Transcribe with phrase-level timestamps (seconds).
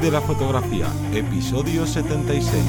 [0.00, 2.64] De la fotografía, episodio 76.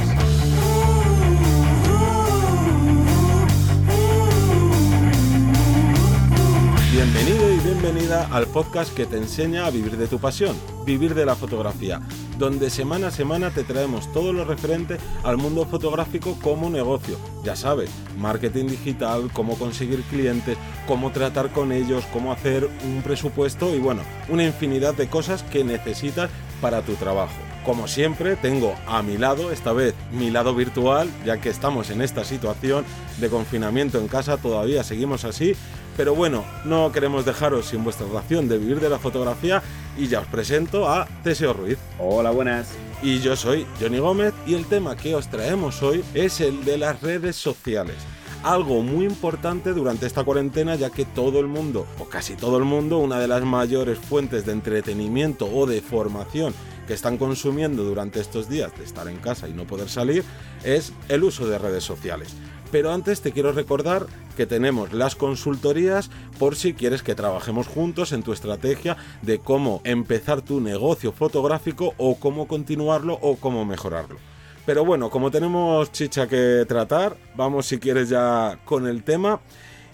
[6.92, 10.56] Bienvenido y bienvenida al podcast que te enseña a vivir de tu pasión,
[10.86, 12.02] vivir de la fotografía,
[12.38, 17.18] donde semana a semana te traemos todo lo referente al mundo fotográfico como negocio.
[17.44, 23.74] Ya sabes, marketing digital, cómo conseguir clientes, cómo tratar con ellos, cómo hacer un presupuesto
[23.76, 26.30] y bueno, una infinidad de cosas que necesitas
[26.64, 27.34] para tu trabajo.
[27.66, 32.02] Como siempre, tengo a mi lado, esta vez mi lado virtual, ya que estamos en
[32.02, 32.86] esta situación
[33.18, 35.58] de confinamiento en casa, todavía seguimos así,
[35.98, 39.62] pero bueno, no queremos dejaros sin vuestra ración de vivir de la fotografía
[39.98, 41.78] y ya os presento a Teseo Ruiz.
[42.00, 42.70] Hola, buenas.
[43.02, 46.78] Y yo soy Johnny Gómez y el tema que os traemos hoy es el de
[46.78, 47.98] las redes sociales.
[48.44, 52.66] Algo muy importante durante esta cuarentena ya que todo el mundo, o casi todo el
[52.66, 56.54] mundo, una de las mayores fuentes de entretenimiento o de formación
[56.86, 60.26] que están consumiendo durante estos días de estar en casa y no poder salir
[60.66, 62.36] es el uso de redes sociales.
[62.70, 68.12] Pero antes te quiero recordar que tenemos las consultorías por si quieres que trabajemos juntos
[68.12, 74.33] en tu estrategia de cómo empezar tu negocio fotográfico o cómo continuarlo o cómo mejorarlo.
[74.66, 79.42] Pero bueno, como tenemos chicha que tratar, vamos si quieres ya con el tema.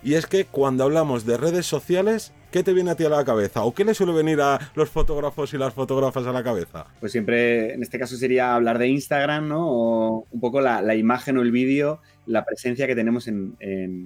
[0.04, 3.26] Y es que cuando hablamos de redes sociales, ¿qué te viene a ti a la
[3.26, 3.64] cabeza?
[3.64, 6.86] ¿O qué le suele venir a los fotógrafos y las fotógrafas a la cabeza?
[7.00, 9.68] Pues siempre, en este caso sería hablar de Instagram, ¿no?
[9.68, 13.58] O un poco la, la imagen o el vídeo la presencia que tenemos en,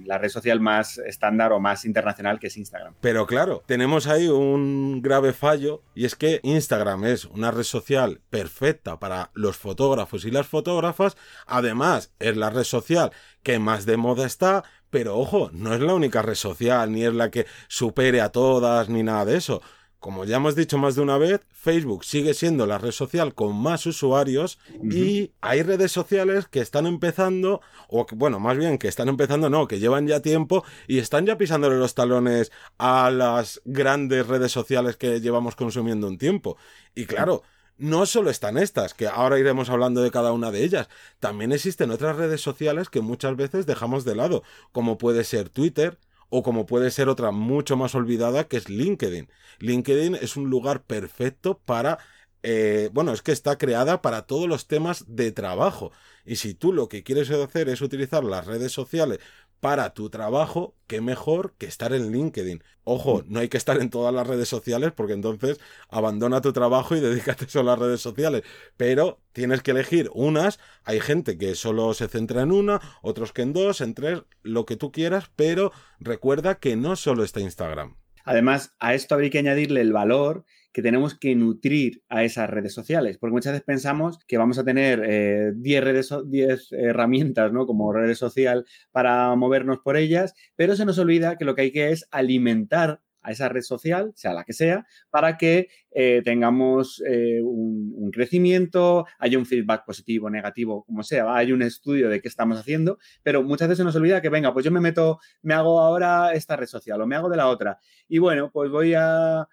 [0.06, 2.94] la red social más estándar o más internacional que es Instagram.
[3.02, 8.22] Pero claro, tenemos ahí un grave fallo y es que Instagram es una red social
[8.30, 11.18] perfecta para los fotógrafos y las fotógrafas.
[11.46, 15.92] Además, es la red social que más de moda está, pero ojo, no es la
[15.92, 19.60] única red social, ni es la que supere a todas, ni nada de eso.
[19.98, 23.56] Como ya hemos dicho más de una vez, Facebook sigue siendo la red social con
[23.56, 29.08] más usuarios y hay redes sociales que están empezando, o bueno, más bien que están
[29.08, 34.28] empezando, no, que llevan ya tiempo y están ya pisándole los talones a las grandes
[34.28, 36.56] redes sociales que llevamos consumiendo un tiempo.
[36.94, 37.42] Y claro,
[37.78, 40.88] no solo están estas, que ahora iremos hablando de cada una de ellas,
[41.20, 44.42] también existen otras redes sociales que muchas veces dejamos de lado,
[44.72, 45.98] como puede ser Twitter,
[46.30, 49.28] o como puede ser otra mucho más olvidada que es LinkedIn.
[49.60, 51.98] LinkedIn es un lugar perfecto para
[52.46, 55.92] eh, bueno, es que está creada para todos los temas de trabajo.
[56.26, 59.18] Y si tú lo que quieres hacer es utilizar las redes sociales
[59.64, 62.62] para tu trabajo, qué mejor que estar en LinkedIn.
[62.82, 65.58] Ojo, no hay que estar en todas las redes sociales porque entonces
[65.88, 68.42] abandona tu trabajo y dedícate solo a las redes sociales.
[68.76, 70.60] Pero tienes que elegir unas.
[70.84, 74.66] Hay gente que solo se centra en una, otros que en dos, en tres, lo
[74.66, 77.96] que tú quieras, pero recuerda que no solo está Instagram.
[78.22, 80.44] Además, a esto habría que añadirle el valor
[80.74, 84.64] que tenemos que nutrir a esas redes sociales, porque muchas veces pensamos que vamos a
[84.64, 87.64] tener 10 eh, redes, 10 herramientas, ¿no?
[87.64, 91.70] Como redes social para movernos por ellas, pero se nos olvida que lo que hay
[91.70, 97.02] que es alimentar a esa red social, sea la que sea, para que eh, tengamos
[97.06, 102.28] eh, un, crecimiento, haya un feedback positivo, negativo, como sea, hay un estudio de qué
[102.28, 105.54] estamos haciendo, pero muchas veces se nos olvida que, venga, pues yo me meto, me
[105.54, 107.78] hago ahora esta red social o me hago de la otra.
[108.08, 109.48] Y bueno, pues voy a,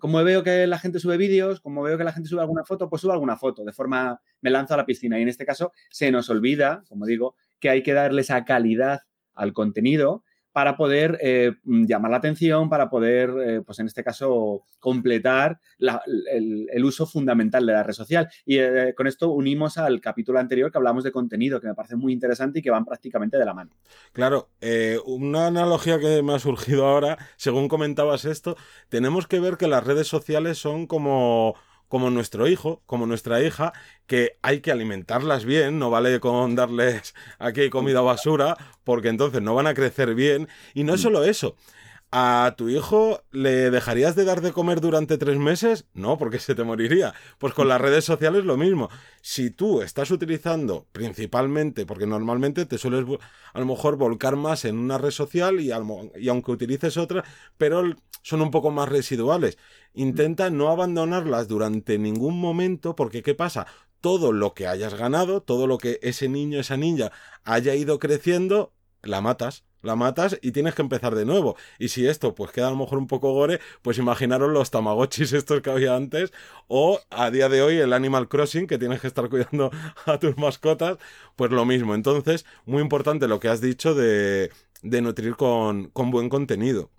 [0.00, 2.88] como veo que la gente sube vídeos, como veo que la gente sube alguna foto,
[2.88, 5.18] pues subo alguna foto, de forma, me lanzo a la piscina.
[5.18, 9.00] Y en este caso se nos olvida, como digo, que hay que darle esa calidad
[9.34, 10.24] al contenido
[10.58, 16.84] para poder eh, llamar la atención, para poder, eh, pues en este caso, completar el,
[16.84, 18.28] uso fundamental de la red social.
[18.44, 21.94] Y eh, con esto unimos al capítulo anterior que hablamos de contenido, que me parece
[21.94, 23.70] muy interesante y que van prácticamente de la mano.
[24.12, 24.48] Claro,
[25.06, 28.56] una analogía que me ha surgido ahora, según comentabas esto,
[28.88, 31.54] tenemos que ver que las redes sociales son como
[31.88, 33.72] como nuestro hijo, como nuestra hija,
[34.06, 39.54] que hay que alimentarlas bien, no vale con darles aquí comida basura, porque entonces no
[39.54, 40.48] van a crecer bien.
[40.74, 41.56] Y no es solo eso.
[42.10, 45.86] ¿A tu hijo le dejarías de dar de comer durante tres meses?
[45.92, 47.12] No, porque se te moriría.
[47.36, 48.88] Pues con las redes sociales lo mismo.
[49.20, 53.04] Si tú estás utilizando principalmente, porque normalmente te sueles
[53.52, 57.24] a lo mejor volcar más en una red social y, y aunque utilices otra,
[57.58, 57.82] pero
[58.22, 59.58] son un poco más residuales.
[59.92, 63.66] Intenta no abandonarlas durante ningún momento, porque ¿qué pasa?
[64.00, 67.12] Todo lo que hayas ganado, todo lo que ese niño, esa niña
[67.44, 68.72] haya ido creciendo,
[69.02, 71.56] la matas la matas y tienes que empezar de nuevo.
[71.78, 75.32] Y si esto pues queda a lo mejor un poco gore, pues imaginaros los tamagotchis
[75.34, 76.32] estos que había antes
[76.68, 79.70] o a día de hoy el Animal Crossing que tienes que estar cuidando
[80.06, 80.98] a tus mascotas,
[81.36, 81.94] pues lo mismo.
[81.94, 84.50] Entonces, muy importante lo que has dicho de,
[84.82, 86.90] de nutrir con, con buen contenido.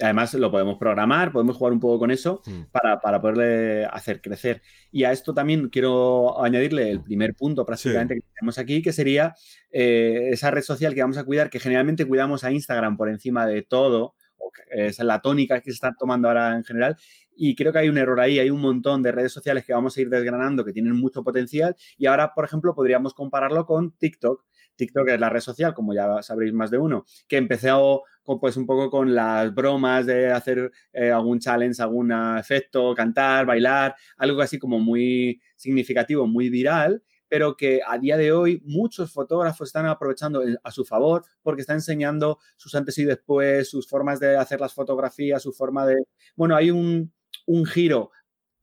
[0.00, 2.62] Además, lo podemos programar, podemos jugar un poco con eso hmm.
[2.72, 4.60] para, para, poderle hacer crecer.
[4.90, 9.34] Y a esto también quiero añadirle el primer punto prácticamente que tenemos aquí, que sería
[9.70, 13.46] eh, esa red social que vamos a cuidar, que generalmente cuidamos a Instagram por encima
[13.46, 16.96] de todo, o es la tónica que se está tomando ahora en general.
[17.36, 19.96] Y creo que hay un error ahí, hay un montón de redes sociales que vamos
[19.96, 21.76] a ir desgranando que tienen mucho potencial.
[21.98, 24.44] Y ahora, por ejemplo, podríamos compararlo con TikTok.
[24.76, 28.02] TikTok es la red social, como ya sabréis más de uno, que empezó
[28.40, 33.94] pues un poco con las bromas de hacer eh, algún challenge, algún efecto, cantar, bailar,
[34.16, 39.68] algo así como muy significativo, muy viral, pero que a día de hoy muchos fotógrafos
[39.68, 44.36] están aprovechando a su favor porque está enseñando sus antes y después, sus formas de
[44.36, 45.96] hacer las fotografías, su forma de...
[46.36, 47.12] Bueno, hay un,
[47.46, 48.10] un giro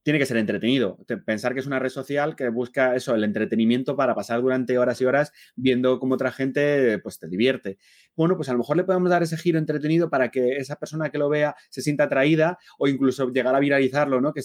[0.03, 0.98] tiene que ser entretenido.
[1.25, 5.00] Pensar que es una red social que busca eso, el entretenimiento para pasar durante horas
[5.01, 7.77] y horas viendo cómo otra gente pues te divierte.
[8.15, 11.09] Bueno, pues a lo mejor le podemos dar ese giro entretenido para que esa persona
[11.09, 14.33] que lo vea se sienta atraída o incluso llegar a viralizarlo, ¿no?
[14.33, 14.42] Que,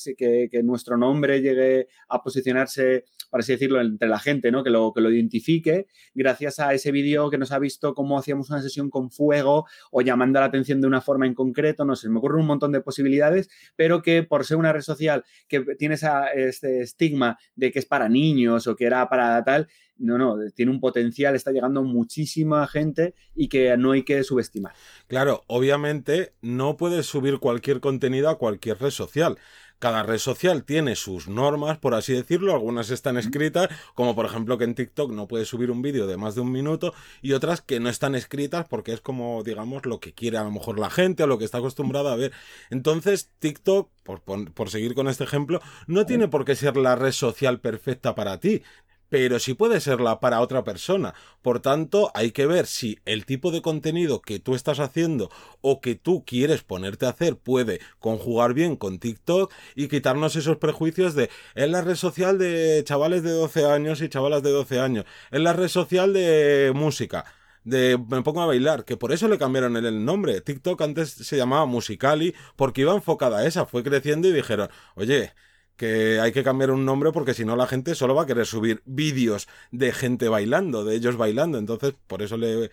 [0.63, 4.63] nuestro nombre llegue a posicionarse, por así decirlo, entre la gente, ¿no?
[4.63, 8.51] Que lo, que lo identifique gracias a ese vídeo que nos ha visto cómo hacíamos
[8.51, 12.09] una sesión con fuego o llamando la atención de una forma en concreto, no sé,
[12.09, 15.95] me ocurren un montón de posibilidades, pero que por ser una red social que tiene
[15.95, 19.69] esa, este estigma de que es para niños o que era para tal.
[19.99, 24.75] No, no, tiene un potencial, está llegando muchísima gente y que no hay que subestimar.
[25.07, 29.39] Claro, obviamente no puedes subir cualquier contenido a cualquier red social.
[29.79, 32.55] Cada red social tiene sus normas, por así decirlo.
[32.55, 36.17] Algunas están escritas, como por ejemplo que en TikTok no puedes subir un vídeo de
[36.17, 40.01] más de un minuto, y otras que no están escritas porque es como, digamos, lo
[40.01, 42.33] que quiere a lo mejor la gente o lo que está acostumbrada a ver.
[42.71, 47.13] Entonces, TikTok, por, por seguir con este ejemplo, no tiene por qué ser la red
[47.13, 48.63] social perfecta para ti
[49.09, 51.15] pero sí puede serla para otra persona.
[51.43, 55.31] Por tanto, hay que ver si el tipo de contenido que tú estás haciendo
[55.61, 60.57] o que tú quieres ponerte a hacer puede conjugar bien con TikTok y quitarnos esos
[60.59, 64.81] prejuicios de es la red social de chavales de 12 años y chavalas de 12
[64.81, 67.25] años, es la red social de música
[67.67, 70.41] de me pongo a bailar, que por eso le cambiaron el, nombre.
[70.41, 75.35] TikTok antes se llamaba Musicali porque iba enfocada a esa, fue creciendo y dijeron, oye,
[75.77, 78.47] que hay que cambiar un nombre porque si no la gente solo va a querer
[78.47, 81.59] subir vídeos de gente bailando, de ellos bailando.
[81.59, 82.71] Entonces, por eso le,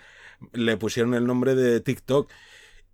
[0.54, 2.32] le pusieron el nombre de TikTok.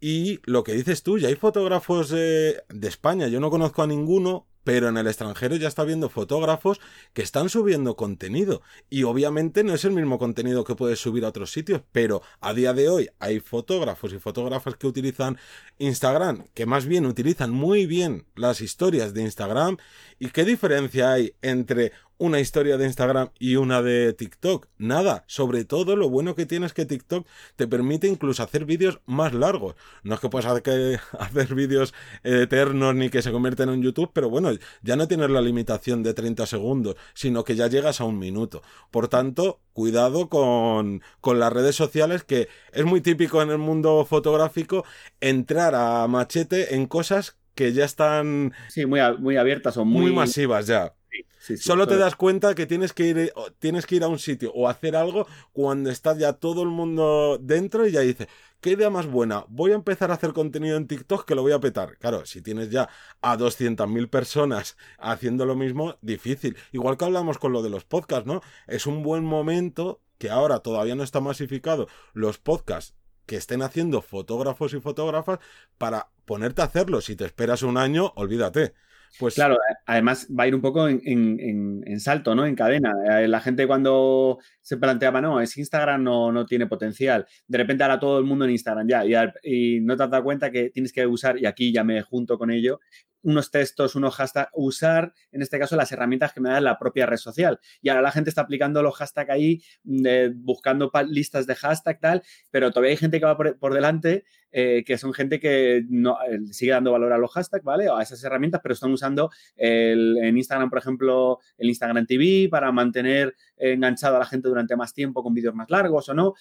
[0.01, 4.47] Y lo que dices tú, ya hay fotógrafos de España, yo no conozco a ninguno,
[4.69, 6.80] pero en el extranjero ya está viendo fotógrafos
[7.13, 8.62] que están subiendo contenido.
[8.88, 12.54] Y obviamente no es el mismo contenido que puedes subir a otros sitios, pero a
[12.54, 15.39] día de hoy hay fotógrafos y fotógrafas que utilizan
[15.80, 19.77] Instagram, que más bien utilizan muy bien las historias de Instagram.
[20.19, 24.68] ¿Y qué diferencia hay entre una historia de Instagram y una de TikTok.
[24.77, 27.25] Nada, sobre todo lo bueno que tiene es que TikTok
[27.56, 29.75] te permite incluso hacer vídeos más largos.
[30.04, 31.00] No es que puedas hacer
[31.56, 31.94] vídeos
[32.24, 34.51] eternos ni que se convierten en YouTube, pero bueno,
[34.83, 38.62] ya no tienes la limitación de 30 segundos, sino que ya llegas a un minuto.
[38.92, 44.06] Por tanto, cuidado con, con las redes sociales, que es muy típico en el mundo
[44.06, 44.83] fotográfico
[45.21, 48.54] entrar a machete en cosas que ya están...
[48.68, 50.01] Sí, muy, muy abiertas o muy...
[50.01, 50.94] Muy masivas ya.
[51.57, 54.68] Solo te das cuenta que tienes que, ir, tienes que ir a un sitio o
[54.68, 58.27] hacer algo cuando está ya todo el mundo dentro y ya dices,
[58.62, 59.45] ¿qué idea más buena?
[59.48, 61.98] Voy a empezar a hacer contenido en TikTok que lo voy a petar.
[61.98, 62.89] Claro, si tienes ya
[63.21, 66.57] a 200.000 personas haciendo lo mismo, difícil.
[66.71, 68.42] Igual que hablamos con lo de los podcasts, ¿no?
[68.68, 72.95] Es un buen momento que ahora todavía no está masificado los podcasts
[73.26, 75.40] que estén haciendo fotógrafos y fotógrafas
[75.78, 76.99] para ponerte a hacerlo.
[76.99, 78.73] Si te esperas un año, olvídate.
[79.18, 82.45] Pues claro, además va a ir un poco en, salto, ¿no?
[82.45, 82.94] En cadena.
[83.09, 87.25] Eh, la gente cuando se planteaba, no, es Instagram no, no tiene potencial.
[87.47, 89.16] De repente ahora todo el mundo en Instagram ya y,
[89.78, 92.37] y no te has dado cuenta que tienes que usar, y aquí ya me junto
[92.37, 92.80] con ello,
[93.21, 97.06] unos textos, unos hashtags, usar en este caso las herramientas que me da la propia
[97.06, 97.59] red social.
[97.81, 102.23] Y ahora la gente está aplicando los hashtags ahí, mm, buscando listas de hashtag tal,
[102.52, 106.40] pero todavía hay gente que va por, delante, eh, que son gente que no, eh,
[106.52, 107.90] sigue dando valor a los hashtags, ¿vale?
[107.90, 112.47] O a esas herramientas, pero están usando el, en Instagram, por ejemplo, el Instagram TV
[112.49, 116.33] para mantener enganchado a la gente durante más tiempo con vídeos más largos o no.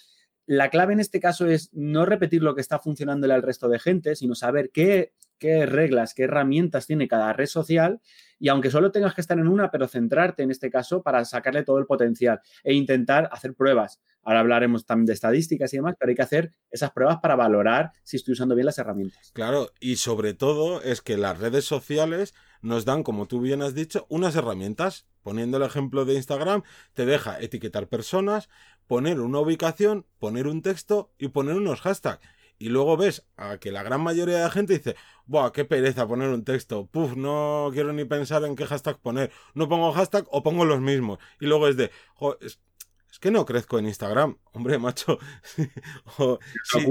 [0.45, 3.77] La clave en este caso es no repetir lo que está funcionándole al resto de
[3.77, 8.01] gente, sino saber qué, qué reglas, qué herramientas tiene cada red social
[8.39, 11.63] y aunque solo tengas que estar en una, pero centrarte en este caso para sacarle
[11.63, 13.99] todo el potencial e intentar hacer pruebas.
[14.23, 17.91] Ahora hablaremos también de estadísticas y demás, pero hay que hacer esas pruebas para valorar
[18.03, 19.31] si estoy usando bien las herramientas.
[19.33, 23.73] Claro, y sobre todo es que las redes sociales nos dan, como tú bien has
[23.73, 25.05] dicho, unas herramientas.
[25.21, 28.49] Poniendo el ejemplo de Instagram, te deja etiquetar personas,
[28.87, 32.25] poner una ubicación, poner un texto y poner unos hashtags.
[32.59, 36.05] Y luego ves a que la gran mayoría de la gente dice, Buah, qué pereza
[36.05, 36.87] poner un texto.
[36.87, 39.31] Puf, no quiero ni pensar en qué hashtag poner.
[39.53, 41.19] No pongo hashtag o pongo los mismos.
[41.39, 41.89] Y luego es de,
[42.41, 42.59] es,
[43.21, 44.37] que no crezco en Instagram.
[44.51, 45.19] Hombre, macho.
[46.63, 46.85] si,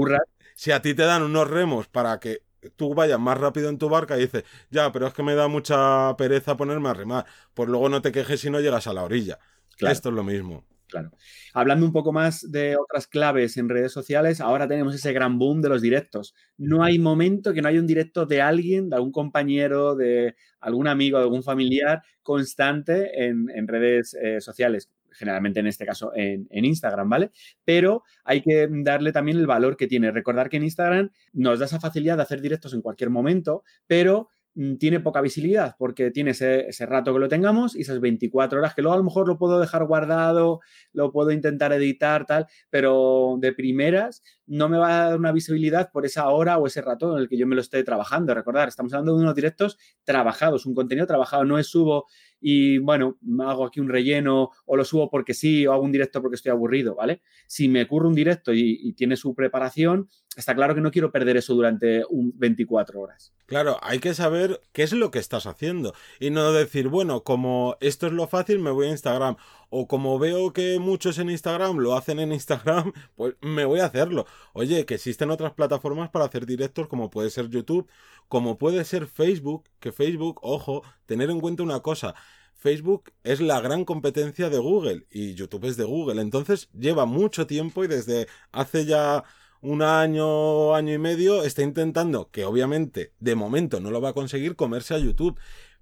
[0.55, 2.43] si a ti te dan unos remos para que
[2.75, 5.47] tú vayas más rápido en tu barca y dices, ya, pero es que me da
[5.47, 7.25] mucha pereza ponerme a remar.
[7.53, 9.37] Pues luego no te quejes si no llegas a la orilla.
[9.77, 10.65] Esto es lo mismo.
[10.89, 11.11] Claro.
[11.53, 15.61] Hablando un poco más de otras claves en redes sociales, ahora tenemos ese gran boom
[15.61, 16.33] de los directos.
[16.57, 20.87] No hay momento que no haya un directo de alguien, de algún compañero, de algún
[20.87, 26.65] amigo, de algún familiar constante en, redes eh, sociales generalmente en este caso en, en,
[26.65, 27.31] Instagram, ¿vale?
[27.65, 30.11] Pero hay que darle también el valor que tiene.
[30.11, 34.29] Recordar que en Instagram nos da esa facilidad de hacer directos en cualquier momento, pero
[34.77, 38.81] tiene poca visibilidad porque tiene ese, rato que lo tengamos y esas 24 horas que
[38.81, 40.59] luego a lo mejor lo puedo dejar guardado,
[40.91, 45.91] lo puedo intentar editar, tal, pero de primeras no me va a dar una visibilidad
[45.91, 48.33] por esa hora o ese rato en el que yo me lo esté trabajando.
[48.33, 52.07] Recordar, estamos hablando de unos directos trabajados, un contenido trabajado, no es subo
[52.41, 56.21] y bueno, hago aquí un relleno o lo subo porque sí o hago un directo
[56.21, 57.21] porque estoy aburrido, ¿vale?
[57.47, 61.37] Si me ocurre un directo y, tiene su preparación, está claro que no quiero perder
[61.37, 63.33] eso durante un 24 horas.
[63.45, 67.77] Claro, hay que saber qué es lo que estás haciendo y no decir, bueno, como
[67.79, 69.35] esto es lo fácil, me voy a Instagram
[69.69, 73.85] o como veo que muchos en Instagram lo hacen en Instagram, pues me voy a
[73.85, 74.25] hacerlo.
[74.53, 77.87] Oye, que existen otras plataformas para hacer directos como puede ser YouTube,
[78.27, 82.15] como puede ser Facebook, que Facebook, ojo, tener en cuenta una cosa,
[82.55, 87.47] Facebook es la gran competencia de Google y YouTube es de Google, entonces lleva mucho
[87.47, 89.23] tiempo y desde hace ya
[89.61, 94.13] un año, año y medio está intentando, que obviamente de momento no lo va a
[94.13, 95.39] conseguir, comerse a YouTube.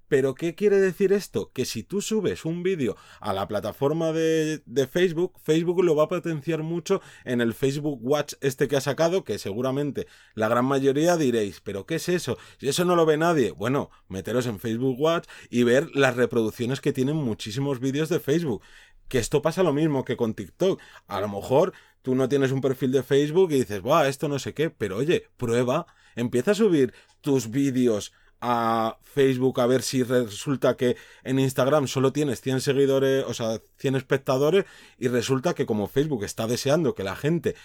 [0.07, 1.51] Pero ¿qué quiere decir esto?
[1.51, 6.07] Que si tú subes un vídeo a la plataforma de, Facebook, Facebook lo va a
[6.07, 11.17] potenciar mucho en el Facebook Watch este que ha sacado, que seguramente la gran mayoría
[11.17, 12.37] diréis, pero ¿qué es eso?
[12.57, 16.79] Si eso no lo ve nadie, bueno, meteros en Facebook Watch y ver las reproducciones
[16.79, 18.61] que tienen muchísimos vídeos de Facebook.
[19.09, 20.81] Que esto pasa lo mismo que con TikTok.
[21.07, 24.39] A lo mejor tú no tienes un perfil de Facebook y dices, Buah, esto no
[24.39, 30.03] sé qué, pero oye, prueba, empieza a subir tus vídeos a Facebook a ver si
[30.03, 34.65] resulta que en Instagram solo tienes 100 seguidores, o sea, 100 espectadores
[34.99, 37.55] y resulta que como Facebook está deseando que la gente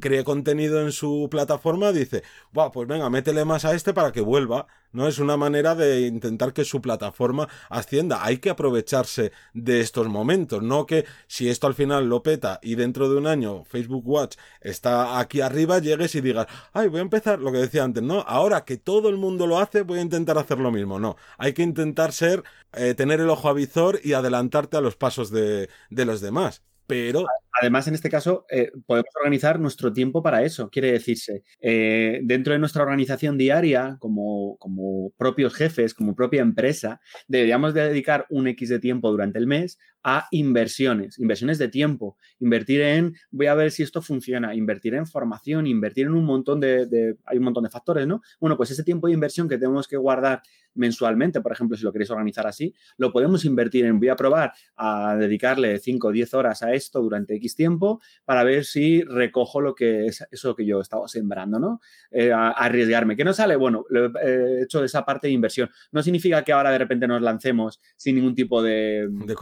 [0.00, 4.20] cree contenido en su plataforma, dice, Buah, pues venga, métele más a este para que
[4.20, 5.08] vuelva, ¿no?
[5.08, 8.24] Es una manera de intentar que su plataforma ascienda.
[8.24, 12.74] Hay que aprovecharse de estos momentos, no que si esto al final lo peta y
[12.74, 17.02] dentro de un año Facebook Watch está aquí arriba, llegues y digas, ay, voy a
[17.02, 18.20] empezar lo que decía antes, ¿no?
[18.20, 20.98] Ahora que todo el mundo lo hace, voy a intentar hacer lo mismo.
[20.98, 25.30] No, hay que intentar ser, eh, tener el ojo avizor y adelantarte a los pasos
[25.30, 26.62] de, de los demás.
[26.86, 27.26] Pero
[27.60, 31.42] Además, en este caso, eh, podemos organizar nuestro tiempo para eso, quiere decirse.
[31.60, 38.26] Eh, dentro de nuestra organización diaria, como, como, propios jefes, como propia empresa, deberíamos dedicar
[38.30, 43.46] un X de tiempo durante el mes a inversiones, inversiones de tiempo, invertir en, voy
[43.46, 47.44] a ver si esto funciona, invertir en formación, invertir en un montón de, hay un
[47.44, 48.22] montón de factores, ¿no?
[48.40, 50.42] Bueno, pues ese tiempo de inversión que tenemos que guardar
[50.74, 54.52] mensualmente, por ejemplo, si lo queréis organizar así, lo podemos invertir en, voy a probar
[54.76, 59.60] a dedicarle 5 o 10 horas a esto durante X tiempo para ver si recojo
[59.60, 61.80] lo que es eso que yo estaba sembrando, ¿no?
[62.10, 63.16] Eh, arriesgarme.
[63.16, 63.56] ¿Qué no sale?
[63.56, 65.68] Bueno, lo he hecho de esa parte de inversión.
[65.90, 69.08] No significa que ahora de repente nos lancemos sin ningún tipo de...
[69.10, 69.34] De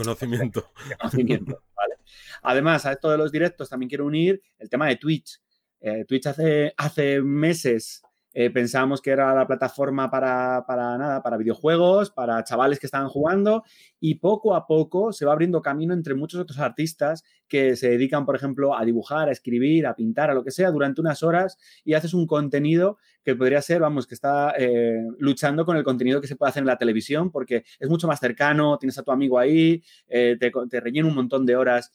[2.43, 5.41] Además, a esto de los directos también quiero unir el tema de Twitch.
[5.81, 8.03] Eh, Twitch hace, hace meses
[8.38, 13.09] eh, pensábamos que era la plataforma para, para, nada, para videojuegos, para chavales que estaban
[13.09, 13.64] jugando
[13.99, 18.26] y poco a poco se va abriendo camino entre muchos otros artistas que se dedican,
[18.26, 21.57] por ejemplo, a dibujar, a escribir, a pintar, a lo que sea, durante unas horas
[21.83, 26.21] y haces un contenido que podría ser, vamos, que está eh, luchando con el contenido
[26.21, 29.12] que se puede hacer en la televisión porque es mucho más cercano, tienes a tu
[29.12, 31.90] amigo ahí, eh, te, te, rellena un montón de horas,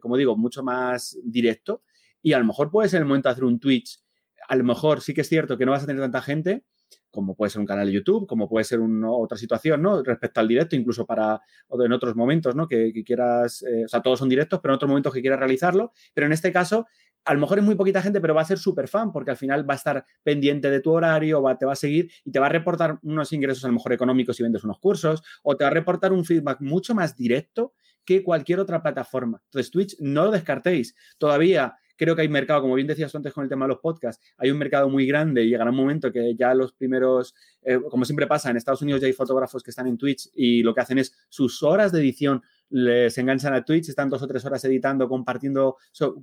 [0.00, 1.82] como digo, mucho más directo
[2.22, 4.03] y a lo mejor puede ser el momento de hacer un Twitch
[4.48, 6.64] a lo mejor sí que es cierto que no vas a tener tanta gente,
[7.10, 10.02] como puede ser un canal de YouTube, como puede ser otra situación, ¿no?
[10.02, 12.66] Respecto al directo, incluso para en otros momentos, ¿no?
[12.66, 15.92] Que, quieras, eh, o sea, todos son directos, pero en otros momentos que quieras realizarlo.
[16.12, 16.86] Pero en este caso,
[17.24, 19.36] a lo mejor es muy poquita gente, pero va a ser súper fan, porque al
[19.36, 22.38] final va a estar pendiente de tu horario, va, te va a seguir y te
[22.38, 25.64] va a reportar unos ingresos a lo mejor económicos si vendes unos cursos, o te
[25.64, 27.74] va a reportar un feedback mucho más directo
[28.04, 29.40] que cualquier otra plataforma.
[29.46, 30.94] Entonces, Twitch, no lo descartéis.
[31.16, 34.22] Todavía creo que hay mercado, como bien decías antes con el tema de los podcasts,
[34.38, 38.04] hay un mercado muy grande y llegará un momento que ya los primeros, eh, como
[38.04, 40.80] siempre pasa, en Estados Unidos ya hay fotógrafos que están en Twitch y lo que
[40.80, 44.64] hacen es sus horas de edición les enganchan a Twitch, están dos o tres horas
[44.64, 45.76] editando, compartiendo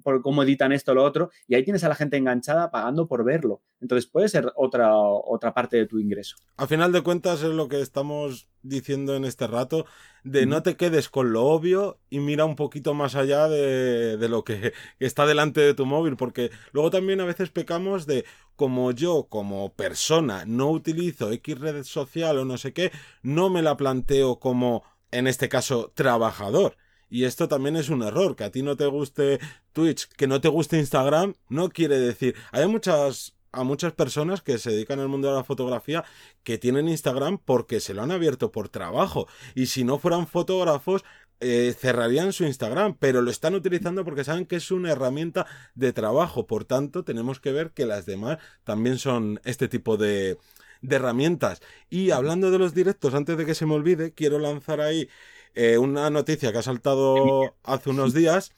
[0.03, 3.23] por cómo editan esto, lo otro, y ahí tienes a la gente enganchada pagando por
[3.23, 3.61] verlo.
[3.79, 6.35] Entonces puede ser otra, otra parte de tu ingreso.
[6.57, 9.85] Al final de cuentas es lo que estamos diciendo en este rato,
[10.23, 14.29] de no te quedes con lo obvio y mira un poquito más allá de, de
[14.29, 18.91] lo que está delante de tu móvil, porque luego también a veces pecamos de como
[18.91, 22.91] yo como persona no utilizo X red social o no sé qué,
[23.23, 26.77] no me la planteo como, en este caso, trabajador.
[27.09, 29.39] Y esto también es un error, que a ti no te guste
[29.73, 34.57] Twitch, que no te guste Instagram, no quiere decir, hay muchas a muchas personas que
[34.57, 36.05] se dedican al mundo de la fotografía
[36.43, 39.27] que tienen Instagram porque se lo han abierto por trabajo.
[39.55, 41.03] Y si no fueran fotógrafos,
[41.41, 45.91] eh, cerrarían su Instagram, pero lo están utilizando porque saben que es una herramienta de
[45.91, 46.47] trabajo.
[46.47, 50.37] Por tanto, tenemos que ver que las demás también son este tipo de,
[50.81, 51.61] de herramientas.
[51.89, 55.09] Y hablando de los directos, antes de que se me olvide, quiero lanzar ahí
[55.53, 58.53] eh, una noticia que ha saltado hace unos días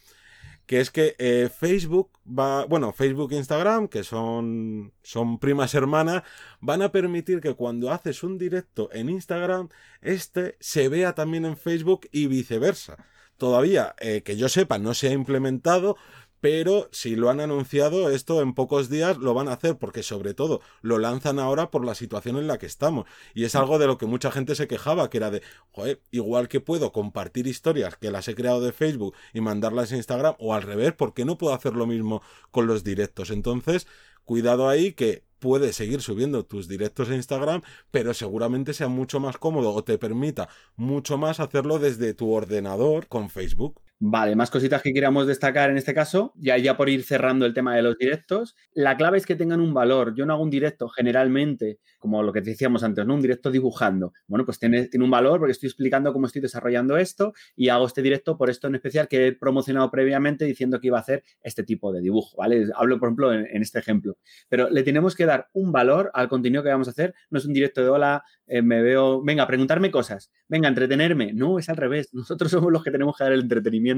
[0.65, 6.23] que es que eh, Facebook va, bueno, Facebook e Instagram, que son, son primas hermanas,
[6.61, 9.69] van a permitir que cuando haces un directo en Instagram,
[10.01, 12.97] este se vea también en Facebook y viceversa.
[13.37, 15.97] Todavía, eh, que yo sepa, no se ha implementado,
[16.43, 20.33] pero si lo han anunciado, esto en pocos días lo van a hacer, porque sobre
[20.33, 23.05] todo lo lanzan ahora por la situación en la que estamos.
[23.33, 26.49] Y es algo de lo que mucha gente se quejaba, que era de, joder, igual
[26.49, 30.53] que puedo compartir historias que las he creado de Facebook y mandarlas a Instagram, o
[30.53, 32.21] al revés, ¿por qué no puedo hacer lo mismo
[32.51, 33.29] con los directos?
[33.29, 33.87] Entonces,
[34.25, 39.37] cuidado ahí que puedes seguir subiendo tus directos a Instagram, pero seguramente sea mucho más
[39.37, 43.81] cómodo o te permita mucho más hacerlo desde tu ordenador con Facebook.
[44.05, 47.53] Vale, más cositas que queramos destacar en este caso, ya, ya por ir cerrando el
[47.53, 48.53] tema de los directos.
[48.73, 50.13] La clave es que tengan un valor.
[50.13, 53.13] Yo no hago un directo generalmente, como lo que decíamos antes, ¿no?
[53.13, 54.11] Un directo dibujando.
[54.27, 57.85] Bueno, pues tiene, tiene un valor porque estoy explicando cómo estoy desarrollando esto y hago
[57.85, 61.23] este directo por esto en especial que he promocionado previamente diciendo que iba a hacer
[61.41, 62.67] este tipo de dibujo, ¿vale?
[62.75, 64.17] Hablo, por ejemplo, en, este ejemplo.
[64.49, 67.15] Pero le tenemos que dar un valor al contenido que vamos a hacer.
[67.29, 71.31] No es un directo de hola, eh, me veo, venga, preguntarme cosas, venga, entretenerme.
[71.31, 72.13] No, es al revés.
[72.13, 73.92] Nosotros somos los que tenemos que dar el entretenimiento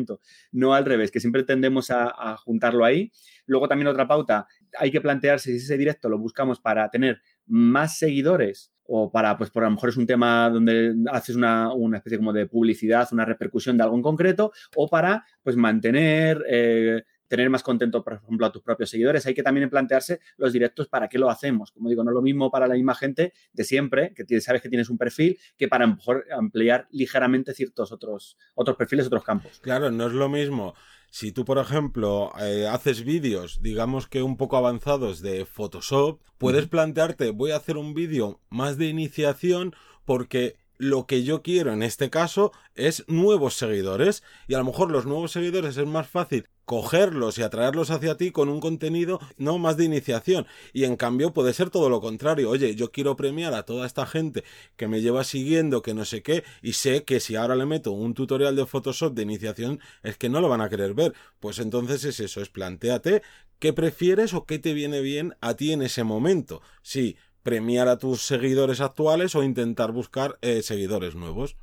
[0.52, 3.12] no al revés, que siempre tendemos a, juntarlo ahí.
[3.46, 7.98] Luego también otra pauta, hay que plantearse si ese directo lo buscamos para tener más
[7.98, 12.18] seguidores o para, pues por a lo mejor es un tema donde haces una, especie
[12.18, 17.50] como de publicidad, una repercusión de algo en concreto, o para, pues mantener, eh, tener
[17.50, 19.26] más contento, por ejemplo, a tus propios seguidores.
[19.26, 21.72] Hay que también plantearse los directos para qué lo hacemos.
[21.72, 24.70] Como digo, no es lo mismo para la misma gente de siempre, que sabes que
[24.70, 29.60] tienes un perfil, que para mejor ampliar ligeramente ciertos otros, otros perfiles, otros campos.
[29.62, 30.76] Claro, no es lo mismo.
[31.10, 36.68] Si tú, por ejemplo, eh, haces vídeos, digamos que un poco avanzados de Photoshop, puedes
[36.68, 41.84] plantearte, voy a hacer un vídeo más de iniciación porque lo que yo quiero en
[41.84, 46.50] este caso es nuevos seguidores y a lo mejor los nuevos seguidores es más fácil
[46.66, 50.46] cogerlos y atraerlos hacia ti con un contenido no más de iniciación.
[50.74, 52.50] Y en cambio puede ser todo lo contrario.
[52.50, 54.44] Oye yo quiero premiar a toda esta gente
[54.76, 57.92] que me lleva siguiendo que no sé qué y sé que si ahora le meto
[57.92, 61.14] un tutorial de Photoshop de iniciación es que no lo van a querer ver.
[61.40, 63.22] Pues entonces es eso es planteate
[63.60, 66.62] qué prefieres o qué te viene bien a ti en ese momento.
[66.82, 71.56] Sí premiar a tus seguidores actuales o intentar buscar eh, seguidores nuevos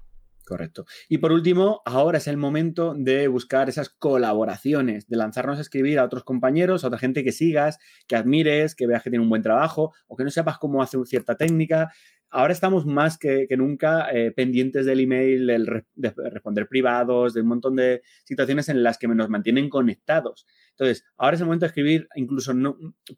[0.45, 0.85] Correcto.
[1.09, 6.01] Y por último, ahora es el momento de buscar esas colaboraciones, de lanzarnos a escribir
[6.01, 7.79] a otros compañeros, a otra gente que sigas,
[8.09, 11.01] que admires, que veas que tiene un buen trabajo o que no sepas cómo hacer
[11.07, 11.93] cierta técnica.
[12.35, 15.47] Ahora estamos más que, nunca eh, pendientes del email,
[15.95, 20.47] de responder privados, de un montón de situaciones en las que nos mantienen conectados.
[20.71, 22.55] Entonces, ahora es el momento de escribir, incluso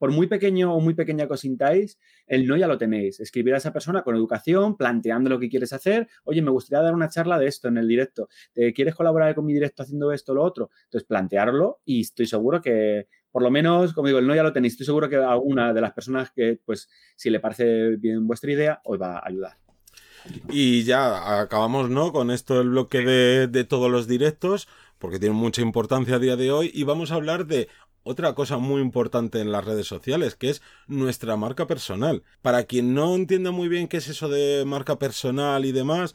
[0.01, 1.87] por muy pequeño o muy pequeña que
[2.27, 3.21] el no ya lo tenéis.
[3.21, 6.09] Escribir a esa persona con educación, planteando lo que quieres hacer.
[6.25, 8.29] Oye, me gustaría dar una charla de esto en el directo.
[8.75, 10.71] ¿Quieres colaborar con mi directo haciendo esto o lo otro?
[10.87, 14.53] Entonces, plantearlo y estoy seguro que, por lo menos, como digo, el no ya lo
[14.53, 14.75] tenéis.
[14.75, 18.81] Estoy seguro que alguna de las personas que, pues, si le parece bien vuestra idea,
[18.85, 19.57] os va a ayudar.
[20.51, 22.13] Y ya acabamos, ¿no?
[22.13, 24.69] Con esto el bloque de, de todos los directos
[25.01, 27.67] porque tiene mucha importancia a día de hoy y vamos a hablar de
[28.05, 32.23] otra cosa muy importante en las redes sociales, que es nuestra marca personal.
[32.41, 36.15] Para quien no entienda muy bien qué es eso de marca personal y demás,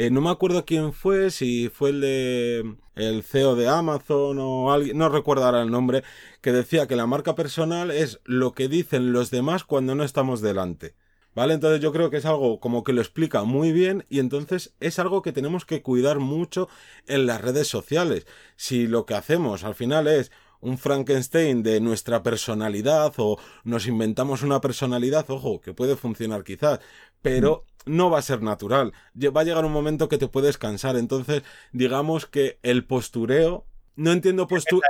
[0.00, 4.72] eh, no me acuerdo quién fue, si fue el de el CEO de Amazon o
[4.72, 6.04] alguien, no recuerdo ahora el nombre,
[6.40, 10.40] que decía que la marca personal es lo que dicen los demás cuando no estamos
[10.40, 10.94] delante.
[11.34, 11.52] ¿Vale?
[11.52, 14.98] Entonces yo creo que es algo como que lo explica muy bien y entonces es
[14.98, 16.70] algo que tenemos que cuidar mucho
[17.06, 18.26] en las redes sociales.
[18.56, 24.42] Si lo que hacemos al final es un Frankenstein de nuestra personalidad o nos inventamos
[24.42, 26.80] una personalidad, ojo, que puede funcionar quizás,
[27.20, 28.92] pero no va a ser natural.
[29.16, 30.96] Va a llegar un momento que te puedes cansar.
[30.96, 33.66] Entonces, digamos que el postureo
[33.96, 34.80] no entiendo postureo.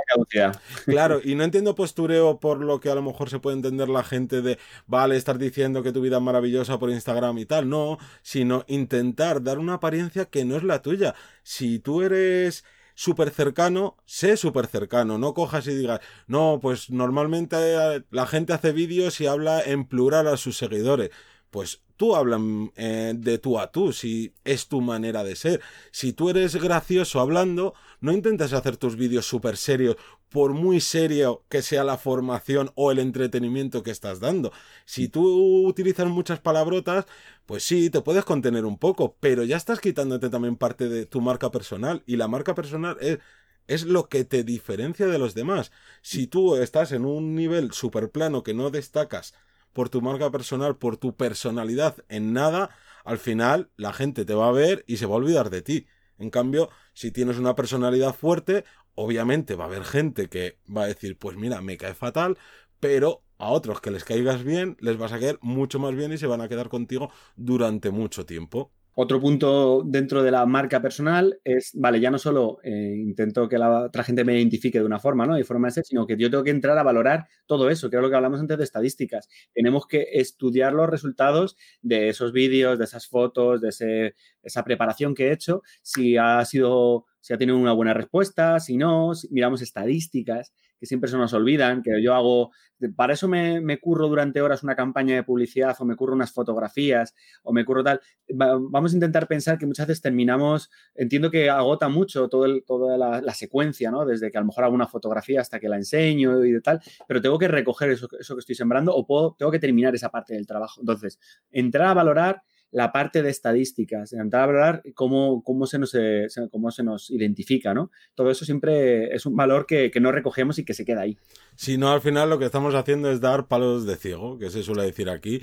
[0.85, 4.03] Claro, y no entiendo postureo por lo que a lo mejor se puede entender la
[4.03, 7.67] gente de, vale, estar diciendo que tu vida es maravillosa por Instagram y tal.
[7.67, 11.13] No, sino intentar dar una apariencia que no es la tuya.
[11.43, 12.63] Si tú eres
[12.95, 15.17] súper cercano, sé súper cercano.
[15.17, 19.85] No cojas y digas, no, pues normalmente eh, la gente hace vídeos y habla en
[19.85, 21.09] plural a sus seguidores.
[21.51, 25.61] Pues tú hablan eh, de tú a tú, si es tu manera de ser.
[25.91, 29.97] Si tú eres gracioso hablando, no intentes hacer tus vídeos súper serios,
[30.29, 34.51] por muy serio que sea la formación o el entretenimiento que estás dando.
[34.85, 37.05] Si tú utilizas muchas palabrotas,
[37.45, 41.21] pues sí, te puedes contener un poco, pero ya estás quitándote también parte de tu
[41.21, 42.01] marca personal.
[42.07, 43.19] Y la marca personal es
[43.67, 45.71] es lo que te diferencia de los demás.
[46.01, 49.33] Si tú estás en un nivel súper plano que no destacas
[49.73, 52.69] por tu marca personal, por tu personalidad en nada,
[53.03, 55.87] al final la gente te va a ver y se va a olvidar de ti.
[56.17, 58.63] En cambio, si tienes una personalidad fuerte,
[58.95, 62.37] obviamente va a haber gente que va a decir, pues mira, me cae fatal,
[62.79, 66.17] pero a otros que les caigas bien, les vas a caer mucho más bien y
[66.17, 68.71] se van a quedar contigo durante mucho tiempo.
[68.93, 73.57] Otro punto dentro de la marca personal es, vale, ya no solo eh, intento que
[73.57, 75.39] la otra gente me identifique de una forma, ¿no?
[75.39, 77.95] Y forma de ser, sino que yo tengo que entrar a valorar todo eso, que
[77.95, 79.29] es lo que hablamos antes de estadísticas.
[79.53, 85.29] Tenemos que estudiar los resultados de esos vídeos, de esas fotos, de esa preparación que
[85.29, 90.51] he hecho, si ha sido, si ha tenido una buena respuesta, si no, miramos estadísticas
[90.81, 92.49] que siempre se nos olvidan, que yo hago,
[92.95, 96.31] para eso me, me, curro durante horas una campaña de publicidad o me curro unas
[96.31, 97.13] fotografías
[97.43, 98.01] o me curro tal.
[98.27, 103.33] Vamos a intentar pensar que muchas veces terminamos, entiendo que agota mucho todo toda la,
[103.35, 104.03] secuencia, ¿no?
[104.03, 107.21] Desde que a lo mejor hago una fotografía hasta que la enseño y tal, pero
[107.21, 110.33] tengo que recoger eso, eso que estoy sembrando o puedo, tengo que terminar esa parte
[110.33, 110.81] del trabajo.
[110.81, 111.19] Entonces,
[111.51, 112.41] entrar a valorar
[112.71, 117.73] la parte de estadísticas, intentar hablar cómo, cómo, se nos, eh, cómo se nos identifica,
[117.73, 117.91] ¿no?
[118.15, 121.17] Todo eso siempre es un valor que, que, no recogemos y que se queda ahí.
[121.55, 124.63] Si no, al final lo que estamos haciendo es dar palos de ciego, que se
[124.63, 125.41] suele decir aquí.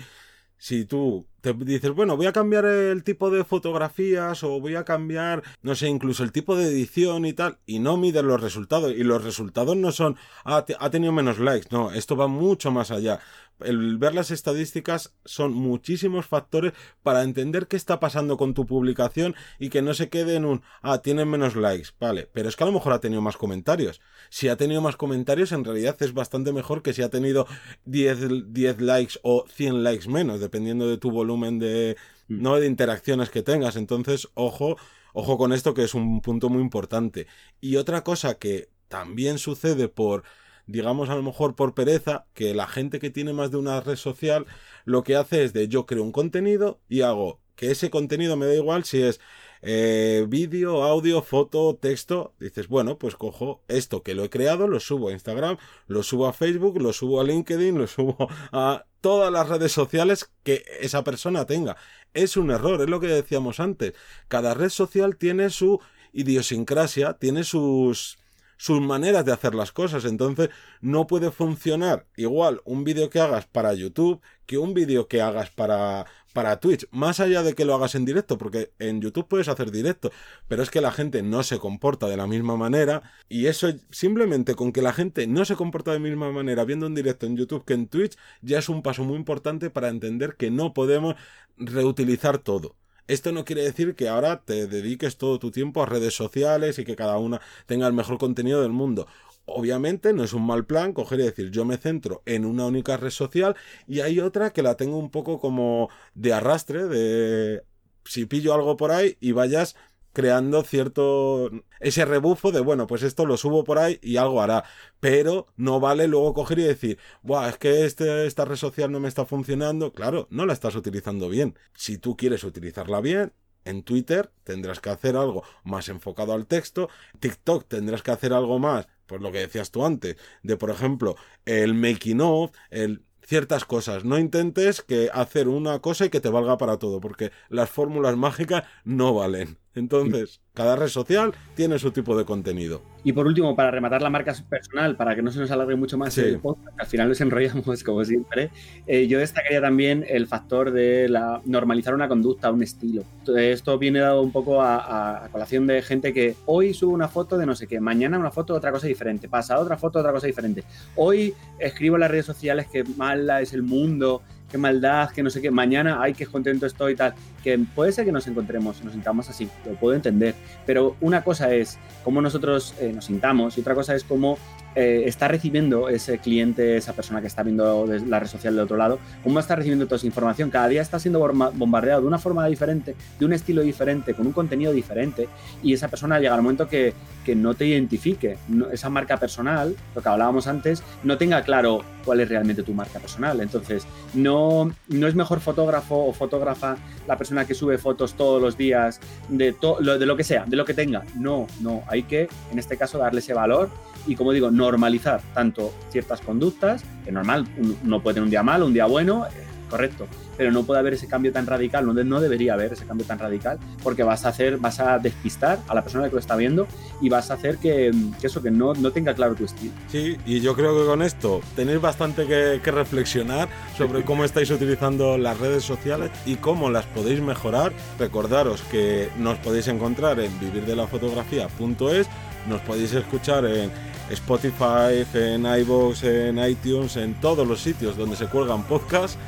[0.57, 4.85] Si tú te dices, bueno, voy a cambiar el tipo de fotografías o voy a
[4.85, 8.93] cambiar, no sé, incluso el tipo de edición y tal, y no mides los resultados,
[8.93, 12.91] y los resultados no son, ah, ha tenido menos likes, no, esto va mucho más
[12.91, 13.21] allá.
[13.61, 19.35] El ver las estadísticas son muchísimos factores para entender qué está pasando con tu publicación
[19.59, 22.63] y que no se quede en un, ah, tienen menos likes, vale, pero es que
[22.63, 24.01] a lo mejor ha tenido más comentarios.
[24.31, 27.47] Si ha tenido más comentarios, en realidad es bastante mejor que si ha tenido
[27.85, 31.97] 10, 10 likes o 100 likes menos, dependiendo de tu volumen de,
[32.29, 32.43] mm.
[32.43, 32.57] ¿no?
[32.61, 33.77] de interacciones que tengas.
[33.77, 34.77] Entonces, ojo,
[35.13, 37.27] ojo con esto que es un punto muy importante.
[37.61, 40.25] Y otra cosa que también sucede por
[40.69, 43.97] digamos a lo mejor por pereza, que la gente que tiene más de una red
[43.97, 44.47] social
[44.85, 48.47] lo que hace es de yo creo un contenido y hago que ese contenido me
[48.47, 49.19] da igual si es
[49.63, 52.35] eh, vídeo, audio, foto, texto.
[52.39, 56.27] Dices, bueno, pues cojo esto que lo he creado, lo subo a Instagram, lo subo
[56.27, 61.05] a Facebook, lo subo a LinkedIn, lo subo a todas las redes sociales que esa
[61.05, 61.77] persona tenga.
[62.15, 63.95] Es un error, es lo que decíamos antes.
[64.29, 65.81] Cada red social tiene su
[66.13, 68.19] idiosincrasia, tiene sus
[68.59, 70.05] sus maneras de hacer las cosas.
[70.05, 70.51] Entonces,
[70.83, 75.51] no puede funcionar igual un vídeo que hagas para YouTube que un vídeo que hagas
[75.51, 76.87] para, para Twitch.
[76.91, 80.11] Más allá de que lo hagas en directo, porque en YouTube puedes hacer directo,
[80.49, 83.03] pero es que la gente no se comporta de la misma manera.
[83.29, 86.87] Y eso simplemente con que la gente no se comporta de la misma manera viendo
[86.87, 90.37] en directo en YouTube que en Twitch, ya es un paso muy importante para entender
[90.37, 91.15] que no podemos
[91.59, 92.75] reutilizar todo.
[93.09, 96.85] Esto no quiere decir que ahora te dediques todo tu tiempo a redes sociales y
[96.85, 99.07] que cada una tenga el mejor contenido del mundo.
[99.47, 102.99] Obviamente no es un mal plan coger y decir yo me centro en una única
[102.99, 107.63] red social y hay otra que la tengo un poco como de arrastre, de
[108.05, 109.75] si pillo algo por ahí y vayas
[110.19, 114.65] creando cierto ese rebufo de bueno pues esto lo subo por ahí y algo hará
[114.99, 118.99] pero no vale luego coger y decir Buah, es que este, esta red social no
[118.99, 123.33] me está funcionando claro no la estás utilizando bien si tú quieres utilizarla bien
[123.65, 126.89] en Twitter tendrás que hacer algo más enfocado al texto
[127.21, 131.15] TikTok tendrás que hacer algo más por lo que decías tú antes de por ejemplo
[131.45, 134.05] el making of el ciertas cosas.
[134.05, 138.17] No intentes que hacer una cosa y que te valga para todo, porque las fórmulas
[138.17, 139.59] mágicas no valen.
[139.79, 142.83] Entonces, cada red social tiene su tipo de contenido.
[143.05, 145.97] Y por último, para rematar la marca personal, para que no se nos alargue mucho
[145.97, 148.51] más el podcast, al final nos enrollamos como siempre,
[148.87, 153.05] eh, yo destacaría también el factor de la, normalizar una conducta, un estilo.
[153.37, 157.47] Esto viene dado un poco a, colación de gente que hoy sube una foto de
[157.47, 160.13] no sé qué, mañana una foto de otra cosa diferente, pasa otra foto de otra
[160.13, 160.65] cosa diferente.
[160.97, 165.31] Hoy escribo en las redes sociales que mala es el mundo qué maldad, que no
[165.31, 167.15] sé qué, mañana, ay, qué contento estoy y tal.
[167.43, 170.35] Que puede ser que nos encontremos, nos sintamos así, lo puedo entender.
[170.67, 174.39] Pero una cosa es cómo nosotros eh, nos sintamos y otra cosa es cómo
[174.81, 178.77] eh, está recibiendo ese cliente, esa persona que está viendo la red social del otro
[178.77, 180.51] lado, cómo está recibiendo toda esa información.
[180.51, 184.33] Cada día está siendo bombardeado de una forma diferente, de un estilo diferente, con un
[184.33, 185.29] contenido diferente,
[185.65, 188.39] y esa persona llega al momento que, que no te identifique,
[188.71, 193.01] esa marca personal, lo que hablábamos antes, no tenga claro cuál es realmente tu marca
[193.01, 193.41] personal.
[193.41, 196.77] Entonces, no, no es mejor fotógrafo o fotógrafa
[197.09, 199.57] la persona que sube fotos todos los días de,
[199.99, 201.03] de lo que sea, de lo que tenga.
[201.17, 203.71] No, no, hay que, en este caso, darle ese valor
[204.07, 207.47] y, como digo, normalizar tanto ciertas conductas, que normal,
[207.85, 209.31] uno puede tener un día malo, un día bueno, eh,
[209.69, 210.07] correcto,
[210.37, 213.19] pero no puede haber ese cambio tan radical, no, no debería haber ese cambio tan
[213.19, 216.67] radical, porque vas a hacer, vas a despistar a la persona que lo está viendo
[217.01, 219.73] y vas a hacer que, eso, que no, no, tenga claro tu estilo.
[219.89, 224.51] Sí, y yo creo que con esto tenéis bastante que, que reflexionar sobre cómo estáis
[224.51, 227.73] utilizando las redes sociales y cómo las podéis mejorar.
[227.99, 232.09] Recordaros que nos podéis encontrar en vivirdelafotografía.es,
[232.49, 233.71] nos podéis escuchar en
[234.11, 239.19] Spotify, en iVoox, en iTunes, en todos los sitios donde se cuelgan podcasts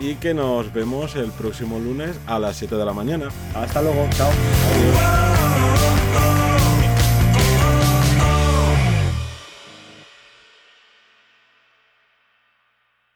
[0.00, 3.28] y que nos vemos el próximo lunes a las 7 de la mañana.
[3.54, 4.30] Hasta luego, chao.